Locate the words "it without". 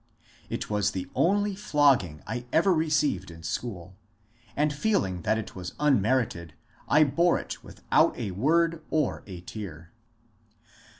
7.37-8.17